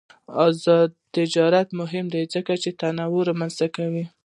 [0.45, 4.05] آزاد تجارت مهم دی ځکه چې تنوع رامنځته کوي.